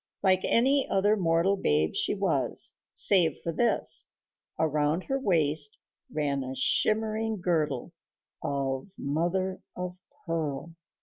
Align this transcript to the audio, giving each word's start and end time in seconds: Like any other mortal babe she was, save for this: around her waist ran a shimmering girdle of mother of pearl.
Like 0.23 0.41
any 0.43 0.89
other 0.89 1.15
mortal 1.15 1.55
babe 1.55 1.93
she 1.93 2.15
was, 2.15 2.73
save 2.95 3.39
for 3.43 3.51
this: 3.51 4.07
around 4.57 5.03
her 5.03 5.19
waist 5.19 5.77
ran 6.11 6.43
a 6.43 6.55
shimmering 6.55 7.39
girdle 7.39 7.91
of 8.41 8.87
mother 8.97 9.61
of 9.75 9.99
pearl. 10.25 10.73